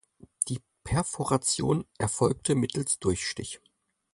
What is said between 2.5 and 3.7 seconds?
mittels Durchstich.